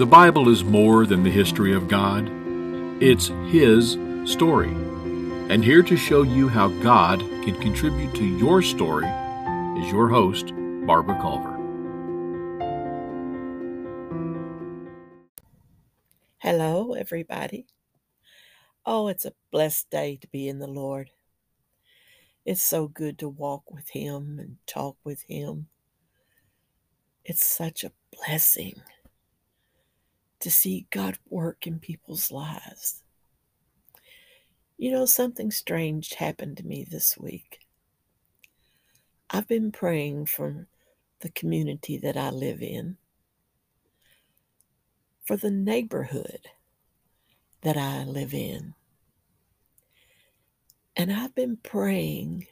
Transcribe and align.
The 0.00 0.06
Bible 0.06 0.48
is 0.48 0.64
more 0.64 1.04
than 1.04 1.22
the 1.22 1.30
history 1.30 1.74
of 1.74 1.86
God, 1.86 2.28
it's 3.02 3.28
His 3.48 3.98
story. 4.24 4.70
And 5.50 5.62
here 5.62 5.82
to 5.82 5.96
show 5.96 6.22
you 6.22 6.48
how 6.48 6.68
God 6.82 7.20
can 7.20 7.54
contribute 7.60 8.14
to 8.14 8.24
your 8.24 8.62
story 8.62 9.06
is 9.78 9.92
your 9.92 10.08
host, 10.08 10.52
Barbara 10.86 11.20
Culver. 11.20 11.54
Hello, 16.38 16.94
everybody. 16.94 17.66
Oh, 18.86 19.08
it's 19.08 19.26
a 19.26 19.34
blessed 19.52 19.90
day 19.90 20.16
to 20.22 20.26
be 20.28 20.48
in 20.48 20.60
the 20.60 20.66
Lord. 20.66 21.10
It's 22.46 22.64
so 22.64 22.88
good 22.88 23.18
to 23.18 23.28
walk 23.28 23.70
with 23.70 23.90
Him 23.90 24.38
and 24.38 24.56
talk 24.66 24.96
with 25.04 25.22
Him. 25.28 25.68
It's 27.24 27.44
such 27.44 27.84
a 27.84 27.92
blessing 28.12 28.80
to 30.40 30.50
see 30.50 30.86
God 30.90 31.18
work 31.28 31.66
in 31.66 31.78
people's 31.78 32.32
lives. 32.32 33.02
You 34.78 34.90
know, 34.92 35.04
something 35.04 35.50
strange 35.50 36.14
happened 36.14 36.56
to 36.56 36.66
me 36.66 36.86
this 36.90 37.18
week. 37.18 37.60
I've 39.28 39.46
been 39.46 39.70
praying 39.70 40.26
for 40.26 40.66
the 41.20 41.30
community 41.30 41.98
that 41.98 42.16
I 42.16 42.30
live 42.30 42.62
in, 42.62 42.96
for 45.26 45.36
the 45.36 45.50
neighborhood 45.50 46.48
that 47.60 47.76
I 47.76 48.04
live 48.04 48.32
in. 48.32 48.74
And 50.96 51.12
I've 51.12 51.34
been 51.34 51.58
praying 51.58 52.46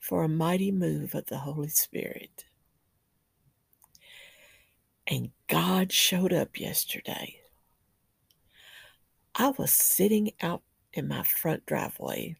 for 0.00 0.24
a 0.24 0.28
mighty 0.28 0.70
move 0.72 1.14
of 1.14 1.26
the 1.26 1.38
Holy 1.38 1.68
Spirit. 1.68 2.44
And 5.06 5.30
God 5.48 5.92
showed 5.92 6.32
up 6.32 6.58
yesterday. 6.58 7.40
I 9.34 9.50
was 9.50 9.72
sitting 9.72 10.32
out 10.40 10.62
in 10.92 11.08
my 11.08 11.22
front 11.22 11.66
driveway 11.66 12.36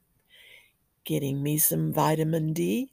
getting 1.05 1.43
me 1.43 1.59
some 1.59 1.93
vitamin 1.93 2.53
D. 2.53 2.91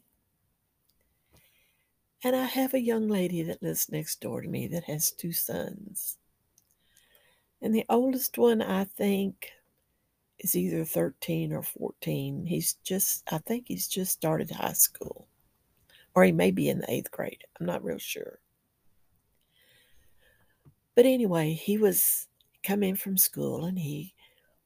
And 2.23 2.35
I 2.35 2.45
have 2.45 2.73
a 2.73 2.81
young 2.81 3.07
lady 3.07 3.41
that 3.43 3.63
lives 3.63 3.91
next 3.91 4.21
door 4.21 4.41
to 4.41 4.47
me 4.47 4.67
that 4.67 4.83
has 4.83 5.11
two 5.11 5.31
sons. 5.31 6.17
And 7.61 7.73
the 7.73 7.85
oldest 7.89 8.37
one, 8.37 8.61
I 8.61 8.83
think, 8.83 9.51
is 10.39 10.55
either 10.55 10.83
13 10.83 11.53
or 11.53 11.63
14. 11.63 12.45
He's 12.45 12.73
just, 12.83 13.23
I 13.31 13.37
think 13.37 13.65
he's 13.67 13.87
just 13.87 14.11
started 14.11 14.51
high 14.51 14.73
school. 14.73 15.27
Or 16.13 16.23
he 16.23 16.31
may 16.31 16.51
be 16.51 16.69
in 16.69 16.79
the 16.79 16.91
eighth 16.91 17.11
grade. 17.11 17.43
I'm 17.59 17.65
not 17.65 17.83
real 17.83 17.97
sure. 17.97 18.39
But 20.95 21.05
anyway, 21.05 21.53
he 21.53 21.77
was 21.77 22.27
coming 22.63 22.95
from 22.95 23.17
school 23.17 23.65
and 23.65 23.77
he 23.77 24.13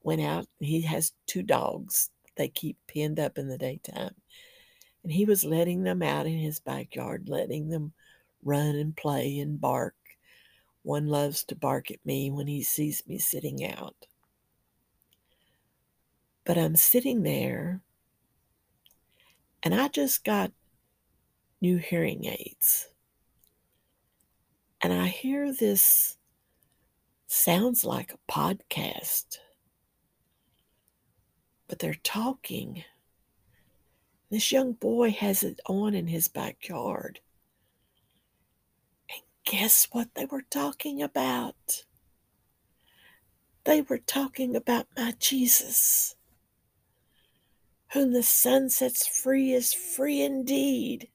went 0.03 0.21
out. 0.21 0.47
He 0.59 0.81
has 0.81 1.13
two 1.27 1.43
dogs 1.43 2.09
they 2.35 2.47
keep 2.49 2.77
pinned 2.87 3.19
up 3.19 3.37
in 3.37 3.47
the 3.47 3.57
daytime. 3.57 4.15
And 5.03 5.11
he 5.11 5.25
was 5.25 5.45
letting 5.45 5.83
them 5.83 6.01
out 6.01 6.25
in 6.25 6.37
his 6.37 6.59
backyard, 6.59 7.29
letting 7.29 7.69
them 7.69 7.93
run 8.43 8.75
and 8.75 8.95
play 8.95 9.39
and 9.39 9.59
bark. 9.59 9.95
One 10.83 11.07
loves 11.07 11.43
to 11.45 11.55
bark 11.55 11.91
at 11.91 12.05
me 12.05 12.31
when 12.31 12.47
he 12.47 12.63
sees 12.63 13.03
me 13.07 13.17
sitting 13.17 13.65
out. 13.65 13.95
But 16.43 16.57
I'm 16.57 16.75
sitting 16.75 17.23
there 17.23 17.81
and 19.63 19.73
I 19.73 19.87
just 19.87 20.23
got 20.23 20.51
new 21.59 21.77
hearing 21.77 22.25
aids. 22.25 22.89
And 24.85 24.93
I 24.93 25.07
hear 25.07 25.51
this 25.51 26.15
sounds 27.25 27.83
like 27.83 28.13
a 28.13 28.31
podcast, 28.31 29.39
but 31.67 31.79
they're 31.79 31.97
talking. 32.03 32.83
This 34.29 34.51
young 34.51 34.73
boy 34.73 35.09
has 35.09 35.41
it 35.41 35.59
on 35.65 35.95
in 35.95 36.05
his 36.05 36.27
backyard. 36.27 37.19
And 39.09 39.21
guess 39.43 39.87
what 39.91 40.09
they 40.13 40.25
were 40.25 40.45
talking 40.51 41.01
about? 41.01 41.85
They 43.63 43.81
were 43.81 43.97
talking 43.97 44.55
about 44.55 44.85
my 44.95 45.15
Jesus. 45.17 46.15
Whom 47.93 48.13
the 48.13 48.21
Son 48.21 48.69
sets 48.69 49.07
free 49.07 49.51
is 49.51 49.73
free 49.73 50.21
indeed. 50.21 51.09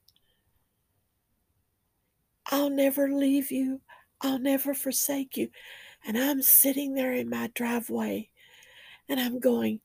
I'll 2.50 2.70
never 2.70 3.10
leave 3.10 3.50
you. 3.50 3.80
I'll 4.20 4.38
never 4.38 4.74
forsake 4.74 5.36
you. 5.36 5.48
And 6.04 6.18
I'm 6.18 6.42
sitting 6.42 6.94
there 6.94 7.12
in 7.12 7.28
my 7.28 7.50
driveway 7.54 8.30
and 9.08 9.20
I'm 9.20 9.38
going, 9.38 9.80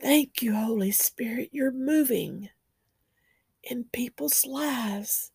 Thank 0.00 0.40
you, 0.40 0.54
Holy 0.54 0.92
Spirit. 0.92 1.50
You're 1.52 1.72
moving 1.72 2.48
in 3.62 3.84
people's 3.92 4.46
lives. 4.46 5.30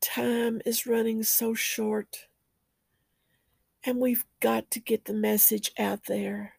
Time 0.00 0.62
is 0.64 0.86
running 0.86 1.22
so 1.22 1.52
short, 1.52 2.28
and 3.84 3.98
we've 3.98 4.24
got 4.40 4.70
to 4.70 4.80
get 4.80 5.04
the 5.04 5.12
message 5.12 5.70
out 5.78 6.04
there. 6.06 6.54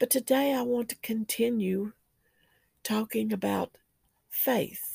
But 0.00 0.10
today 0.10 0.52
I 0.52 0.62
want 0.62 0.88
to 0.90 0.96
continue 0.96 1.92
talking 2.82 3.32
about 3.32 3.78
faith. 4.28 4.93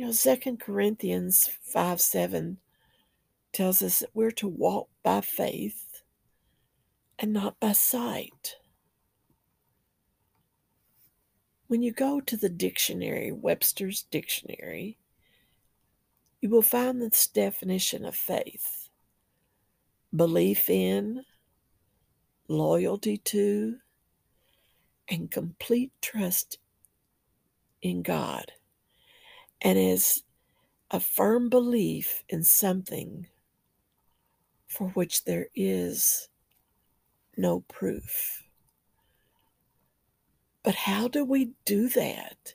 You 0.00 0.06
know, 0.06 0.12
Second 0.12 0.60
Corinthians 0.60 1.50
5 1.60 2.00
7 2.00 2.56
tells 3.52 3.82
us 3.82 3.98
that 3.98 4.08
we're 4.14 4.30
to 4.30 4.48
walk 4.48 4.88
by 5.02 5.20
faith 5.20 6.00
and 7.18 7.34
not 7.34 7.60
by 7.60 7.72
sight. 7.72 8.56
When 11.66 11.82
you 11.82 11.92
go 11.92 12.18
to 12.22 12.34
the 12.34 12.48
dictionary, 12.48 13.30
Webster's 13.30 14.04
Dictionary, 14.04 14.96
you 16.40 16.48
will 16.48 16.62
find 16.62 17.02
this 17.02 17.26
definition 17.26 18.06
of 18.06 18.16
faith 18.16 18.88
belief 20.16 20.70
in, 20.70 21.26
loyalty 22.48 23.18
to, 23.18 23.76
and 25.10 25.30
complete 25.30 25.92
trust 26.00 26.56
in 27.82 28.00
God 28.00 28.52
and 29.62 29.78
is 29.78 30.22
a 30.90 31.00
firm 31.00 31.48
belief 31.48 32.24
in 32.28 32.42
something 32.42 33.26
for 34.66 34.88
which 34.88 35.24
there 35.24 35.48
is 35.54 36.28
no 37.36 37.60
proof. 37.60 38.44
But 40.62 40.74
how 40.74 41.08
do 41.08 41.24
we 41.24 41.52
do 41.64 41.88
that? 41.90 42.54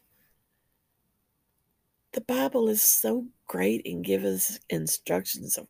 The 2.12 2.22
Bible 2.22 2.70
is 2.70 2.82
so 2.82 3.28
great 3.48 3.86
and 3.86 4.06
gives 4.06 4.26
us 4.26 4.60
instructions 4.70 5.58
of 5.58 5.68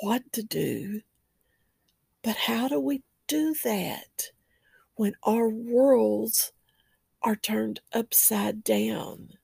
what 0.00 0.32
to 0.32 0.42
do. 0.42 1.02
But 2.22 2.36
how 2.36 2.68
do 2.68 2.80
we 2.80 3.02
do 3.26 3.54
that 3.64 4.30
when 4.94 5.14
our 5.22 5.48
worlds 5.48 6.52
are 7.22 7.36
turned 7.36 7.80
upside 7.92 8.64
down? 8.64 9.37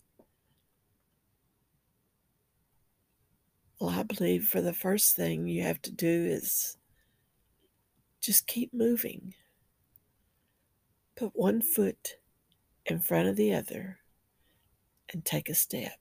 Well, 3.84 4.00
I 4.00 4.02
believe 4.02 4.48
for 4.48 4.62
the 4.62 4.72
first 4.72 5.14
thing 5.14 5.46
you 5.46 5.62
have 5.62 5.82
to 5.82 5.92
do 5.92 6.08
is 6.08 6.78
just 8.18 8.46
keep 8.46 8.72
moving. 8.72 9.34
Put 11.16 11.32
one 11.34 11.60
foot 11.60 12.16
in 12.86 13.00
front 13.00 13.28
of 13.28 13.36
the 13.36 13.52
other 13.52 13.98
and 15.12 15.22
take 15.22 15.50
a 15.50 15.54
step. 15.54 15.98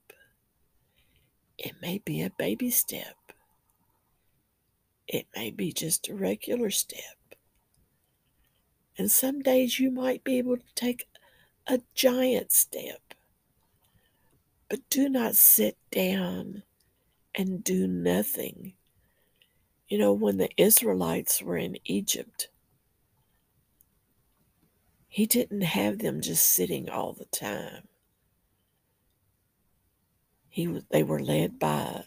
It 1.57 1.74
may 1.81 1.97
be 1.97 2.21
a 2.21 2.31
baby 2.38 2.69
step, 2.69 3.18
it 5.06 5.27
may 5.35 5.51
be 5.51 5.74
just 5.74 6.07
a 6.07 6.15
regular 6.15 6.69
step. 6.69 7.35
And 8.97 9.12
some 9.12 9.41
days 9.41 9.77
you 9.77 9.91
might 9.91 10.24
be 10.24 10.38
able 10.38 10.56
to 10.56 10.74
take 10.74 11.09
a 11.68 11.81
giant 11.94 12.53
step. 12.53 13.13
But 14.69 14.89
do 14.89 15.09
not 15.09 15.35
sit 15.35 15.75
down 15.91 16.63
and 17.35 17.63
do 17.63 17.88
nothing. 17.88 18.74
You 19.88 19.97
know, 19.97 20.13
when 20.13 20.38
the 20.38 20.50
Israelites 20.57 21.41
were 21.41 21.57
in 21.57 21.77
Egypt, 21.85 22.50
he 25.07 25.25
didn't 25.25 25.62
have 25.62 26.00
them 26.00 26.21
just 26.21 26.47
sitting 26.47 26.89
all 26.89 27.13
the 27.13 27.25
time. 27.25 27.88
He, 30.50 30.81
they 30.89 31.03
were 31.03 31.19
led 31.19 31.59
by 31.59 32.06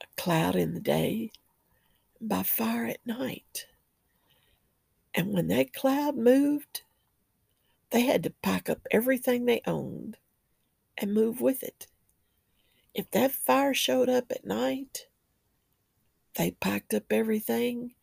a 0.00 0.06
cloud 0.16 0.56
in 0.56 0.74
the 0.74 0.80
day, 0.80 1.30
by 2.20 2.42
fire 2.42 2.86
at 2.86 3.06
night. 3.06 3.66
And 5.14 5.32
when 5.32 5.48
that 5.48 5.72
cloud 5.72 6.16
moved, 6.16 6.82
they 7.90 8.02
had 8.02 8.22
to 8.24 8.30
pack 8.42 8.68
up 8.68 8.86
everything 8.90 9.44
they 9.44 9.62
owned 9.66 10.16
and 10.96 11.14
move 11.14 11.40
with 11.40 11.62
it. 11.62 11.86
If 12.98 13.12
that 13.12 13.30
fire 13.30 13.74
showed 13.74 14.08
up 14.08 14.32
at 14.32 14.44
night, 14.44 15.06
they 16.34 16.50
packed 16.50 16.92
up 16.92 17.12
everything 17.12 17.94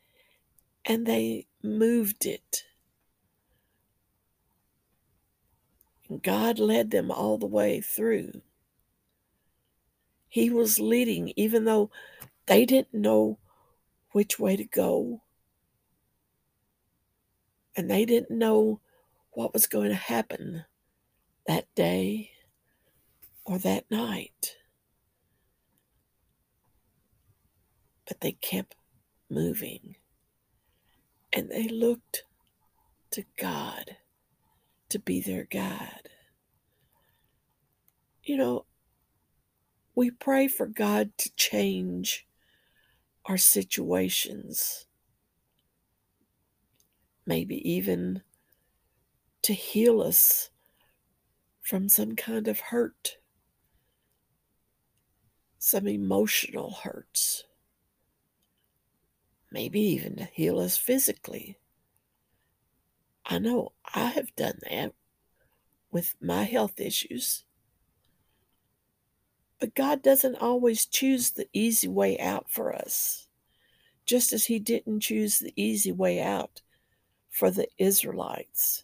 and 0.86 1.06
they 1.06 1.48
moved 1.62 2.26
it. 2.26 2.64
And 6.08 6.24
God 6.24 6.60
led 6.60 6.92
them 6.92 7.12
all 7.12 7.38
the 7.38 7.46
way 7.46 7.82
through. 7.82 8.42
He 10.30 10.50
was 10.50 10.80
leading, 10.80 11.34
even 11.36 11.66
though 11.66 11.92
they 12.46 12.66
didn't 12.66 12.94
know 12.94 13.38
which 14.14 14.40
way 14.40 14.56
to 14.56 14.64
go. 14.64 15.24
And 17.76 17.92
they 17.92 18.06
didn't 18.06 18.32
know 18.32 18.80
what 19.32 19.52
was 19.52 19.68
going 19.68 19.90
to 19.90 19.96
happen 19.96 20.64
that 21.48 21.68
day 21.76 22.32
or 23.44 23.58
that 23.58 23.92
night. 23.92 24.56
But 28.08 28.22
they 28.22 28.34
kept 28.34 28.76
moving. 29.30 29.96
And 31.34 31.50
they 31.50 31.68
looked 31.68 32.24
to 33.12 33.24
God 33.38 33.98
to 34.90 35.00
be 35.00 35.22
their 35.22 35.46
guide. 35.46 36.10
You 38.24 38.38
know, 38.38 38.66
we 39.96 40.12
pray 40.12 40.48
for 40.48 40.68
God 40.68 41.12
to 41.18 41.32
change 41.36 42.28
our 43.26 43.38
situations, 43.38 44.86
maybe 47.26 47.58
even 47.70 48.22
to 49.42 49.54
heal 49.54 50.02
us 50.02 50.50
from 51.62 51.90
some 51.90 52.16
kind 52.16 52.48
of 52.48 52.60
hurt, 52.60 53.18
some 55.58 55.88
emotional 55.88 56.72
hurts, 56.84 57.46
maybe 59.56 59.80
even 59.80 60.18
to 60.18 60.26
heal 60.34 60.60
us 60.60 60.76
physically. 60.76 61.58
I 63.26 63.40
know 63.40 63.72
I 63.86 64.08
have 64.08 64.36
done 64.36 64.60
that 64.70 64.92
with 65.92 66.14
my 66.22 66.44
health 66.44 66.78
issues. 66.78 67.46
But 69.58 69.74
God 69.74 70.04
doesn't 70.04 70.36
always 70.36 70.86
choose 70.86 71.32
the 71.32 71.48
easy 71.54 71.88
way 71.88 72.20
out 72.20 72.50
for 72.50 72.76
us, 72.76 73.30
just 74.06 74.34
as 74.34 74.44
He 74.44 74.60
didn't 74.60 75.00
choose 75.00 75.40
the 75.40 75.54
easy 75.56 75.94
way 75.94 76.22
out 76.22 76.62
for 77.30 77.50
the 77.50 77.70
Israelites. 77.78 78.84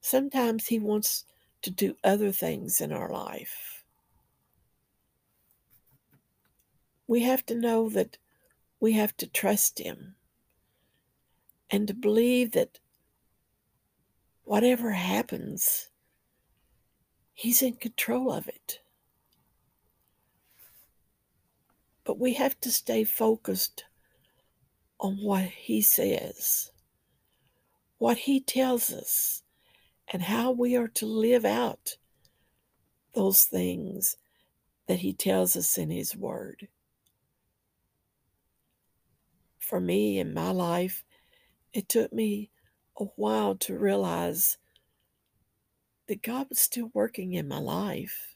Sometimes 0.00 0.68
He 0.68 0.78
wants 0.78 1.24
to 1.62 1.70
do 1.72 1.96
other 2.04 2.30
things 2.30 2.80
in 2.80 2.92
our 2.92 3.12
life. 3.12 3.82
We 7.08 7.22
have 7.24 7.44
to 7.46 7.56
know 7.56 7.88
that 7.88 8.18
we 8.82 8.94
have 8.94 9.16
to 9.16 9.28
trust 9.28 9.78
Him 9.78 10.16
and 11.70 11.86
to 11.86 11.94
believe 11.94 12.50
that 12.50 12.80
whatever 14.42 14.90
happens, 14.90 15.88
He's 17.32 17.62
in 17.62 17.74
control 17.74 18.32
of 18.32 18.48
it. 18.48 18.80
But 22.02 22.18
we 22.18 22.34
have 22.34 22.60
to 22.62 22.72
stay 22.72 23.04
focused 23.04 23.84
on 24.98 25.18
what 25.22 25.44
He 25.44 25.80
says, 25.80 26.72
what 27.98 28.18
He 28.18 28.40
tells 28.40 28.90
us, 28.90 29.44
and 30.12 30.22
how 30.22 30.50
we 30.50 30.74
are 30.74 30.88
to 30.88 31.06
live 31.06 31.44
out 31.44 31.98
those 33.14 33.44
things 33.44 34.16
that 34.88 34.98
He 34.98 35.12
tells 35.12 35.54
us 35.54 35.78
in 35.78 35.90
His 35.90 36.16
Word. 36.16 36.66
For 39.62 39.80
me 39.80 40.18
in 40.18 40.34
my 40.34 40.50
life, 40.50 41.04
it 41.72 41.88
took 41.88 42.12
me 42.12 42.50
a 42.98 43.04
while 43.04 43.54
to 43.58 43.78
realize 43.78 44.58
that 46.08 46.20
God 46.20 46.48
was 46.50 46.58
still 46.58 46.90
working 46.92 47.32
in 47.34 47.46
my 47.46 47.60
life. 47.60 48.34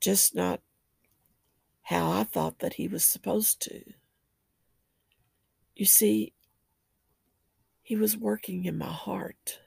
Just 0.00 0.36
not 0.36 0.60
how 1.82 2.12
I 2.12 2.22
thought 2.22 2.60
that 2.60 2.74
He 2.74 2.86
was 2.86 3.04
supposed 3.04 3.60
to. 3.62 3.82
You 5.74 5.84
see, 5.84 6.32
He 7.82 7.96
was 7.96 8.16
working 8.16 8.66
in 8.66 8.78
my 8.78 8.86
heart. 8.86 9.58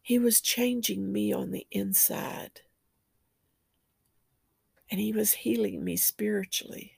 He 0.00 0.20
was 0.20 0.40
changing 0.40 1.12
me 1.12 1.32
on 1.32 1.50
the 1.50 1.66
inside. 1.72 2.60
And 4.88 5.00
He 5.00 5.12
was 5.12 5.32
healing 5.32 5.82
me 5.82 5.96
spiritually 5.96 6.93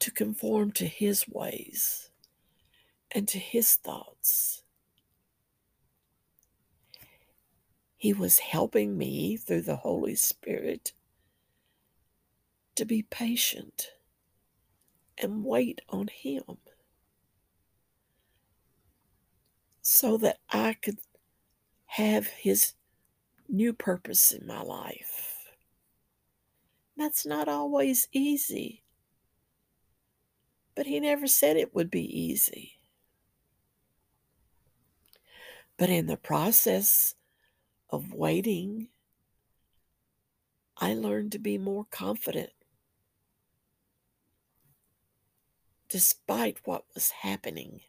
to 0.00 0.10
conform 0.10 0.72
to 0.72 0.86
His 0.86 1.28
ways 1.28 2.10
and 3.10 3.26
to 3.28 3.38
His 3.38 3.74
thoughts. 3.74 4.62
He 7.96 8.12
was 8.12 8.38
helping 8.38 8.96
me 8.96 9.36
through 9.36 9.62
the 9.62 9.76
Holy 9.76 10.14
Spirit 10.14 10.92
to 12.76 12.84
be 12.84 13.02
patient 13.02 13.88
and 15.20 15.44
wait 15.44 15.80
on 15.88 16.06
Him 16.06 16.58
so 19.82 20.16
that 20.18 20.38
I 20.50 20.74
could 20.74 20.98
have 21.86 22.28
His 22.28 22.74
new 23.48 23.72
purpose 23.72 24.30
in 24.30 24.46
my 24.46 24.62
life. 24.62 25.50
That's 26.96 27.24
not 27.26 27.48
always 27.48 28.06
easy, 28.12 28.82
but 30.78 30.86
He 30.86 31.00
never 31.00 31.26
said 31.26 31.56
it 31.56 31.74
would 31.74 31.90
be 31.90 32.20
easy. 32.20 32.78
But 35.76 35.90
in 35.90 36.06
the 36.06 36.16
process, 36.16 37.16
of 37.90 38.12
waiting, 38.12 38.86
I 40.76 40.94
learned 40.94 41.32
to 41.32 41.40
be 41.40 41.58
more 41.58 41.84
confident 41.90 42.50
despite 45.88 46.58
what 46.64 46.84
was 46.94 47.10
happening. 47.10 47.80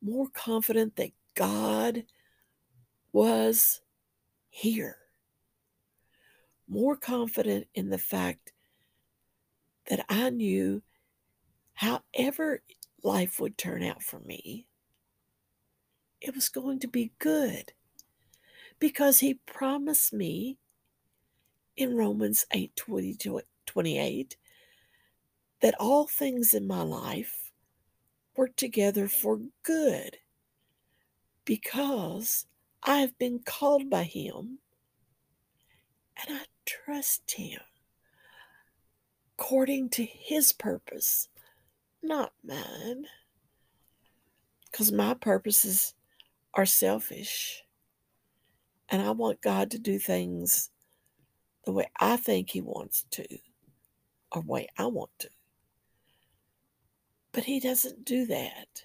More 0.00 0.28
confident 0.32 0.96
that 0.96 1.10
God 1.34 2.04
was 3.12 3.82
here. 4.48 4.96
More 6.66 6.96
confident 6.96 7.66
in 7.74 7.90
the 7.90 7.98
fact 7.98 8.54
that 9.90 10.06
I 10.08 10.30
knew 10.30 10.82
however 11.74 12.62
life 13.02 13.40
would 13.40 13.58
turn 13.58 13.82
out 13.82 14.02
for 14.02 14.20
me, 14.20 14.66
it 16.20 16.34
was 16.34 16.48
going 16.48 16.80
to 16.80 16.88
be 16.88 17.12
good 17.18 17.72
because 18.78 19.20
he 19.20 19.34
promised 19.46 20.12
me 20.12 20.58
in 21.76 21.96
Romans 21.96 22.46
8 22.52 22.72
28 23.66 24.36
that 25.60 25.74
all 25.80 26.06
things 26.06 26.54
in 26.54 26.66
my 26.66 26.82
life 26.82 27.52
work 28.36 28.54
together 28.56 29.08
for 29.08 29.40
good 29.62 30.18
because 31.44 32.46
I 32.82 32.98
have 32.98 33.18
been 33.18 33.40
called 33.40 33.88
by 33.88 34.04
him 34.04 34.58
and 36.16 36.38
I 36.38 36.44
trust 36.64 37.32
him 37.32 37.60
according 39.38 39.88
to 39.90 40.04
his 40.04 40.52
purpose, 40.52 41.28
not 42.04 42.32
mine. 42.44 43.06
Because 44.70 44.92
my 44.92 45.14
purposes 45.14 45.94
are 46.54 46.66
selfish. 46.66 47.62
And 48.88 49.02
I 49.02 49.10
want 49.10 49.40
God 49.42 49.70
to 49.72 49.78
do 49.78 49.98
things 49.98 50.70
the 51.64 51.72
way 51.72 51.90
I 51.98 52.16
think 52.16 52.50
He 52.50 52.60
wants 52.60 53.04
to, 53.12 53.24
or 54.32 54.42
way 54.42 54.68
I 54.76 54.86
want 54.86 55.10
to. 55.20 55.28
But 57.32 57.44
He 57.44 57.60
doesn't 57.60 58.04
do 58.04 58.26
that. 58.26 58.82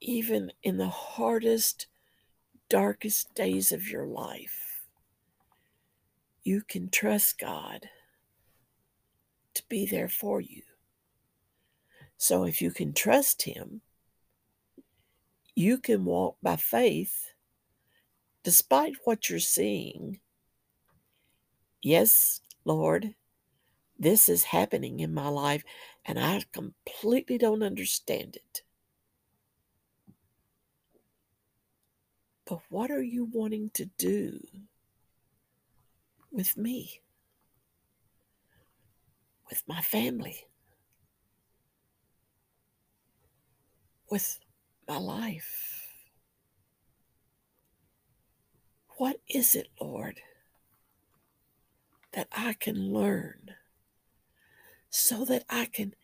Even 0.00 0.52
in 0.62 0.78
the 0.78 0.88
hardest, 0.88 1.86
darkest 2.68 3.34
days 3.34 3.70
of 3.70 3.88
your 3.88 4.06
life, 4.06 4.80
you 6.42 6.62
can 6.66 6.88
trust 6.88 7.38
God 7.38 7.88
to 9.54 9.62
be 9.68 9.86
there 9.86 10.08
for 10.08 10.40
you. 10.40 10.62
So 12.22 12.44
if 12.44 12.60
you 12.60 12.70
can 12.70 12.92
trust 12.92 13.44
Him, 13.44 13.80
you 15.56 15.78
can 15.78 16.04
walk 16.04 16.36
by 16.42 16.56
faith 16.56 17.32
despite 18.44 18.92
what 19.04 19.30
you're 19.30 19.38
seeing, 19.38 20.20
yes, 21.80 22.42
Lord, 22.66 23.14
this 23.98 24.28
is 24.28 24.44
happening 24.44 25.00
in 25.00 25.14
my 25.14 25.28
life, 25.28 25.64
and 26.04 26.18
I 26.18 26.44
completely 26.52 27.38
don't 27.38 27.62
understand 27.62 28.36
it. 28.36 28.62
But 32.44 32.60
what 32.68 32.90
are 32.90 33.02
you 33.02 33.24
wanting 33.24 33.70
to 33.74 33.86
do 33.96 34.46
with 36.30 36.58
me? 36.58 37.00
With 39.48 39.62
my 39.66 39.80
family? 39.80 40.49
With 44.10 44.40
my 44.88 44.98
life? 44.98 45.86
What 48.96 49.20
is 49.28 49.54
it, 49.54 49.68
Lord, 49.80 50.20
that 52.12 52.26
I 52.32 52.54
can 52.54 52.92
learn 52.92 53.52
so 54.90 55.24
that 55.26 55.44
I 55.48 55.66
can 55.66 55.94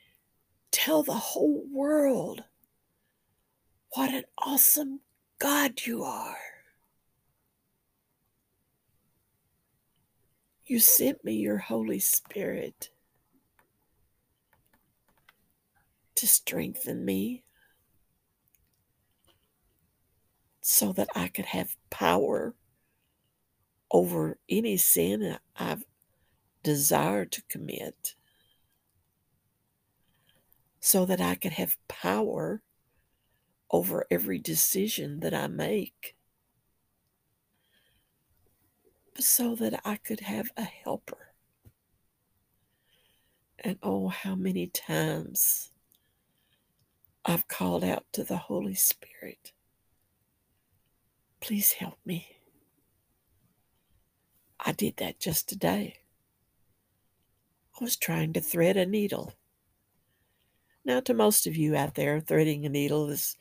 tell 0.70 1.02
the 1.02 1.14
whole 1.14 1.64
world 1.70 2.44
what 3.90 4.14
an 4.14 4.24
awesome 4.38 5.00
God 5.40 5.80
you 5.84 6.04
are? 6.04 6.36
You 10.64 10.78
sent 10.78 11.24
me 11.24 11.34
your 11.34 11.58
Holy 11.58 11.98
Spirit 11.98 12.90
to 16.14 16.28
strengthen 16.28 17.04
me 17.04 17.42
so 20.68 20.92
that 20.92 21.08
I 21.14 21.28
could 21.28 21.44
have 21.44 21.76
power 21.90 22.56
over 23.92 24.36
any 24.48 24.76
sin 24.76 25.38
I've 25.54 25.84
desired 26.64 27.30
to 27.32 27.42
commit, 27.42 28.16
so 30.80 31.06
that 31.06 31.20
I 31.20 31.36
could 31.36 31.52
have 31.52 31.76
power 31.86 32.62
over 33.70 34.06
every 34.10 34.40
decision 34.40 35.20
that 35.20 35.32
I 35.32 35.46
make, 35.46 36.16
so 39.20 39.54
that 39.54 39.80
I 39.84 39.94
could 39.94 40.18
have 40.18 40.50
a 40.56 40.64
helper. 40.64 41.32
And 43.60 43.78
oh, 43.84 44.08
how 44.08 44.34
many 44.34 44.66
times 44.66 45.70
I've 47.24 47.46
called 47.46 47.84
out 47.84 48.06
to 48.14 48.24
the 48.24 48.36
Holy 48.36 48.74
Spirit, 48.74 49.52
please 51.46 51.74
help 51.74 51.96
me. 52.04 52.38
I 54.58 54.72
did 54.72 54.96
that 54.96 55.20
just 55.20 55.48
today. 55.48 55.98
I 57.80 57.84
was 57.84 57.96
trying 57.96 58.32
to 58.32 58.40
thread 58.40 58.76
a 58.76 58.84
needle. 58.84 59.32
Now, 60.84 60.98
to 60.98 61.14
most 61.14 61.46
of 61.46 61.54
you 61.54 61.76
out 61.76 61.94
there, 61.94 62.20
threading 62.20 62.66
a 62.66 62.68
needle 62.68 63.08
is 63.10 63.36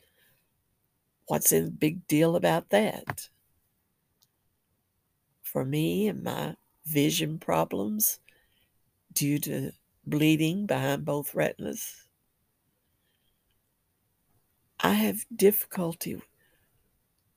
what's 1.25 1.50
the 1.50 1.71
big 1.71 2.05
deal 2.05 2.35
about 2.35 2.69
that? 2.69 3.29
For 5.41 5.65
me 5.65 6.07
and 6.07 6.21
my 6.21 6.57
vision 6.85 7.39
problems 7.39 8.19
due 9.12 9.39
to 9.39 9.71
bleeding 10.05 10.67
behind 10.67 11.05
both 11.05 11.33
retinas, 11.33 12.05
I 14.79 14.93
have 14.93 15.25
difficulty 15.35 16.21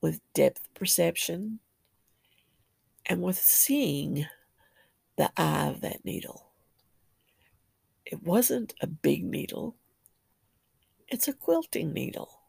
with 0.01 0.21
depth 0.33 0.67
perception 0.73 1.59
and 3.05 3.21
with 3.21 3.37
seeing 3.37 4.25
the 5.17 5.31
eye 5.35 5.67
of 5.67 5.81
that 5.81 6.05
needle. 6.05 6.51
It 8.05 8.23
wasn't 8.23 8.73
a 8.81 8.87
big 8.87 9.23
needle, 9.23 9.75
it's 11.07 11.27
a 11.27 11.33
quilting 11.33 11.93
needle. 11.93 12.39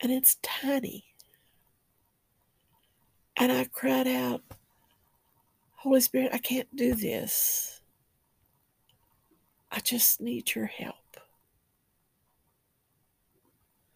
And 0.00 0.10
it's 0.10 0.36
tiny. 0.42 1.04
And 3.36 3.52
I 3.52 3.64
cried 3.64 4.08
out, 4.08 4.42
Holy 5.76 6.00
Spirit, 6.00 6.30
I 6.32 6.38
can't 6.38 6.74
do 6.74 6.94
this. 6.94 7.80
I 9.70 9.78
just 9.80 10.20
need 10.20 10.54
your 10.54 10.66
help. 10.66 11.16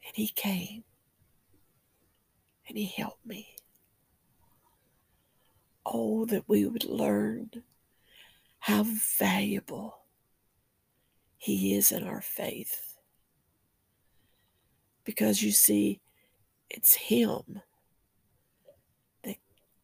And 0.04 0.14
He 0.14 0.28
came 0.28 0.84
and 2.68 2.76
He 2.76 2.87
helped 2.87 3.25
me. 3.25 3.56
Oh, 5.85 6.25
that 6.26 6.49
we 6.49 6.66
would 6.66 6.85
learn 6.85 7.50
how 8.58 8.85
valuable 8.85 9.99
He 11.37 11.75
is 11.75 11.92
in 11.92 12.02
our 12.04 12.20
faith. 12.20 12.94
Because 15.04 15.42
you 15.42 15.52
see, 15.52 16.00
it's 16.68 16.94
Him 16.94 17.61
that 19.23 19.37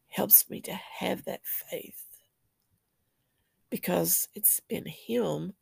helps 0.09 0.51
me 0.51 0.61
to 0.63 0.73
have 0.73 1.25
that 1.25 1.43
faith. 1.45 2.05
Because 3.71 4.29
it's 4.35 4.61
been 4.61 4.87
Him 4.87 5.55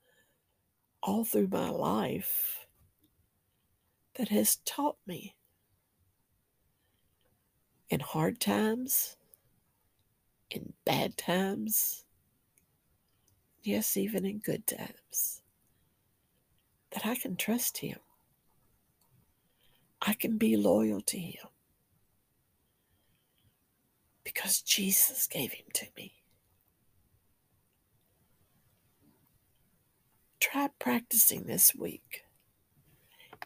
all 1.03 1.25
through 1.25 1.49
my 1.49 1.69
life 1.69 2.67
that 4.17 4.29
has 4.29 4.57
taught 4.57 4.97
me 5.07 5.37
in 7.91 8.01
hard 8.01 8.41
times, 8.41 9.17
in 10.51 10.73
bad 10.85 11.17
times, 11.17 12.05
yes, 13.63 13.97
even 13.97 14.25
in 14.25 14.39
good 14.39 14.67
times, 14.67 15.43
that 16.93 17.05
I 17.05 17.17
can 17.17 17.37
trust 17.37 17.79
Him. 17.79 17.99
I 20.01 20.15
can 20.15 20.39
be 20.39 20.57
loyal 20.57 21.01
to 21.03 21.19
Him 21.19 21.49
because 24.25 24.63
Jesus 24.63 25.27
gave 25.27 25.53
Him 25.53 25.67
to 25.75 25.87
me. 25.97 26.13
Try 30.39 30.69
practicing 30.79 31.45
this 31.45 31.75
week 31.75 32.25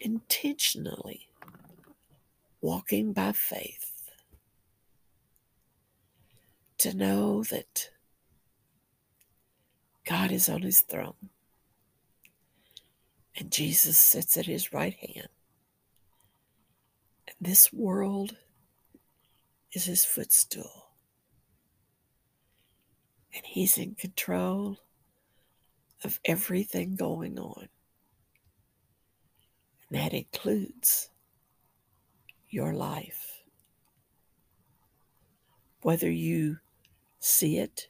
intentionally 0.01 1.29
walking 2.61 3.13
by 3.13 3.33
faith 3.33 3.94
to 6.85 6.95
know 6.95 7.43
that 7.45 7.88
God 10.07 10.31
is 10.31 10.50
on 10.50 10.61
his 10.61 10.83
throne 10.83 11.31
and 13.35 13.50
Jesus 13.50 13.99
sits 13.99 14.37
at 14.37 14.45
his 14.45 14.71
right 14.71 14.93
hand. 14.93 15.29
And 17.26 17.37
this 17.41 17.73
world 17.73 18.37
is 19.73 19.87
his 19.87 20.05
footstool. 20.05 20.91
And 23.35 23.47
he's 23.47 23.79
in 23.79 23.95
control 23.95 24.76
of 26.05 26.21
everything 26.26 26.97
going 26.97 27.38
on. 27.38 27.69
And 29.88 29.99
that 29.99 30.12
includes 30.12 31.09
your 32.50 32.75
life. 32.75 33.43
Whether 35.81 36.11
you 36.11 36.59
see 37.25 37.57
it 37.59 37.88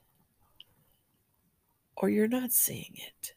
or 1.97 2.09
you're 2.09 2.29
not 2.29 2.53
seeing 2.53 2.95
it, 2.95 3.35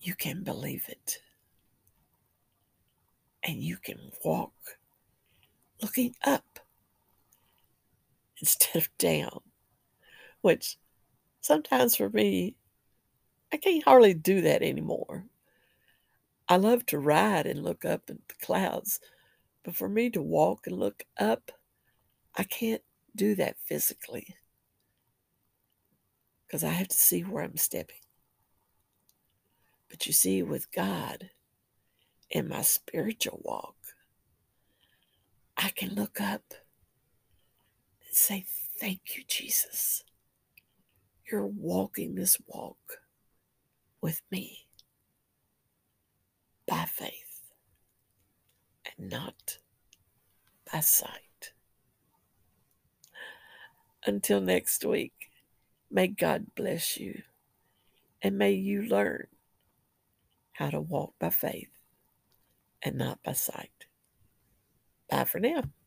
you 0.00 0.14
can 0.14 0.42
believe 0.42 0.86
it. 0.88 1.18
And 3.42 3.62
you 3.62 3.76
can 3.76 3.98
walk 4.24 4.78
looking 5.82 6.16
up 6.24 6.58
instead 8.40 8.76
of 8.76 8.88
down, 8.98 9.40
which 10.40 10.78
sometimes 11.40 11.96
for 11.96 12.08
me, 12.08 12.56
I 13.52 13.58
can't 13.58 13.84
hardly 13.84 14.14
do 14.14 14.40
that 14.40 14.62
anymore. 14.62 15.26
I 16.48 16.56
love 16.56 16.86
to 16.86 16.98
ride 16.98 17.46
and 17.46 17.62
look 17.62 17.84
up 17.84 18.08
at 18.08 18.16
the 18.28 18.34
clouds, 18.40 19.00
but 19.62 19.76
for 19.76 19.88
me 19.88 20.10
to 20.10 20.22
walk 20.22 20.66
and 20.66 20.78
look 20.78 21.04
up, 21.18 21.52
I 22.36 22.44
can't 22.44 22.82
do 23.16 23.34
that 23.34 23.56
physically 23.64 24.36
because 26.46 26.62
I 26.62 26.70
have 26.70 26.88
to 26.88 26.96
see 26.96 27.22
where 27.22 27.42
I'm 27.42 27.56
stepping. 27.56 27.96
But 29.88 30.06
you 30.06 30.12
see, 30.12 30.42
with 30.42 30.72
God 30.72 31.30
in 32.30 32.48
my 32.48 32.62
spiritual 32.62 33.40
walk, 33.42 33.76
I 35.56 35.70
can 35.70 35.94
look 35.94 36.20
up 36.20 36.54
and 38.04 38.14
say, 38.14 38.44
Thank 38.78 39.16
you, 39.16 39.24
Jesus. 39.26 40.02
You're 41.30 41.46
walking 41.46 42.14
this 42.14 42.36
walk 42.46 42.98
with 44.00 44.20
me 44.30 44.66
by 46.66 46.84
faith 46.84 47.50
and 48.84 49.10
not 49.10 49.58
by 50.70 50.80
sight. 50.80 51.25
Until 54.06 54.40
next 54.40 54.84
week, 54.84 55.32
may 55.90 56.06
God 56.06 56.46
bless 56.54 56.96
you 56.96 57.22
and 58.22 58.38
may 58.38 58.52
you 58.52 58.82
learn 58.82 59.26
how 60.52 60.70
to 60.70 60.80
walk 60.80 61.14
by 61.18 61.30
faith 61.30 61.70
and 62.82 62.96
not 62.96 63.22
by 63.24 63.32
sight. 63.32 63.86
Bye. 65.10 65.24
For 65.24 65.40
now. 65.40 65.64